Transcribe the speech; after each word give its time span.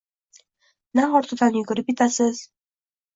Na 0.99 1.03
ortidan 1.19 1.57
yugurib 1.59 1.91
yetasiz. 1.93 2.41